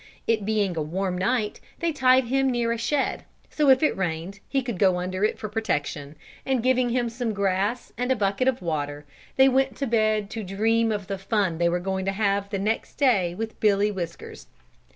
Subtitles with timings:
[0.25, 4.39] It being a warm night, they tied him near a shed, so if it rained
[4.49, 8.47] he could go under it for protection, and giving him some grass and a bucket
[8.47, 12.13] of water, they went to bed to dream of the fun they were going to
[12.13, 14.47] have the next day with Billy Whiskers.